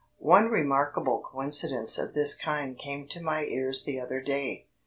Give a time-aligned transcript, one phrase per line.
[0.17, 4.65] One remarkable coincidence of this kind came to my ears the other day.